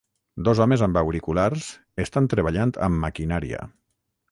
Dos 0.47 0.61
homes 0.63 0.83
amb 0.85 0.97
auriculars 1.01 1.67
estan 2.05 2.31
treballant 2.33 2.75
amb 2.89 3.01
maquinària. 3.07 3.63